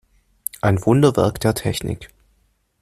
Ein 0.61 0.83
Wunderwerk 0.83 1.39
der 1.41 1.53
Technik. 1.53 2.07